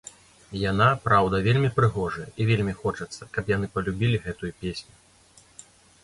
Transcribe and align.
Яна, 0.59 0.85
праўда, 1.03 1.41
вельмі 1.47 1.67
прыгожая, 1.75 2.25
і 2.41 2.47
вельмі 2.51 2.73
хочацца, 2.79 3.27
каб 3.35 3.51
яны 3.55 3.69
палюбілі 3.75 4.21
гэтую 4.25 4.51
песню. 4.63 4.93